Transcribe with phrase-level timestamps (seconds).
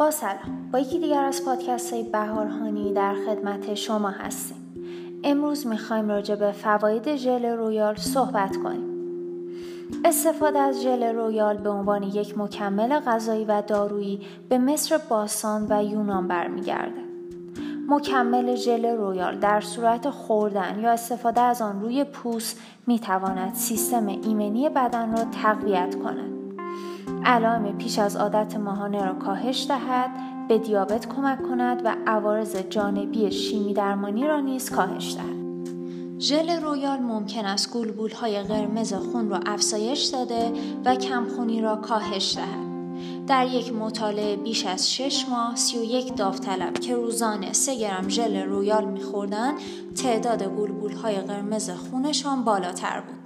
[0.00, 0.70] با سلام.
[0.72, 4.56] با یکی دیگر از پادکست های بهارهانی در خدمت شما هستیم.
[5.24, 8.84] امروز می‌خوایم راجع به فواید ژل رویال صحبت کنیم.
[10.04, 15.84] استفاده از ژل رویال به عنوان یک مکمل غذایی و دارویی به مصر باستان و
[15.84, 17.00] یونان برمیگرده.
[17.88, 24.68] مکمل ژل رویال در صورت خوردن یا استفاده از آن روی پوست می‌تواند سیستم ایمنی
[24.68, 26.39] بدن را تقویت کند.
[27.24, 30.10] علائم پیش از عادت ماهانه را کاهش دهد
[30.48, 35.40] به دیابت کمک کند و عوارض جانبی شیمی درمانی را نیز کاهش دهد.
[36.18, 40.52] ژل رویال ممکن است گلبول های قرمز خون را افزایش داده
[40.84, 42.70] و کمخونی را کاهش دهد.
[43.26, 48.84] در یک مطالعه بیش از 6 ماه 31 داوطلب که روزانه 3 گرم ژل رویال
[48.84, 49.54] میخوردند
[50.02, 53.19] تعداد گلبول های قرمز خونشان بالاتر بود.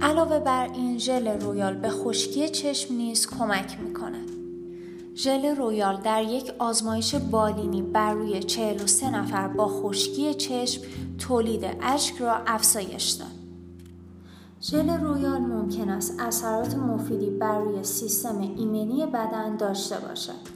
[0.00, 4.30] علاوه بر این ژل رویال به خشکی چشم نیز کمک می کند.
[5.14, 10.82] ژل رویال در یک آزمایش بالینی بر روی 43 نفر با خشکی چشم
[11.18, 13.28] تولید اشک را افزایش داد.
[14.62, 20.55] ژل رویال ممکن است اثرات مفیدی بر روی سیستم ایمنی بدن داشته باشد.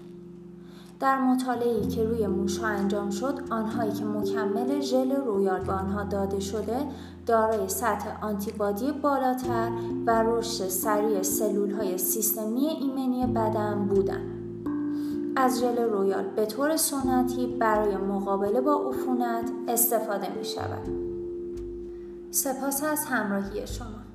[1.01, 6.41] در مطالعه‌ای که روی موشها انجام شد آنهایی که مکمل ژل رویال به آنها داده
[6.41, 6.77] شده
[7.27, 9.71] دارای سطح آنتیبادی بالاتر
[10.07, 14.41] و رشد سریع سلول های سیستمی ایمنی بدن بودند.
[15.37, 20.89] از ژل رویال به طور سنتی برای مقابله با عفونت استفاده می شود.
[22.31, 24.10] سپاس از همراهی شما